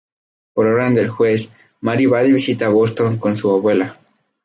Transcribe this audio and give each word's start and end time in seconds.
Por 0.55 0.65
orden 0.65 0.95
del 0.95 1.09
juez 1.09 1.51
Mary 1.81 2.07
va 2.07 2.23
de 2.23 2.31
visita 2.33 2.65
a 2.65 2.69
Boston 2.69 3.19
con 3.19 3.35
su 3.35 3.51
abuela. 3.51 3.93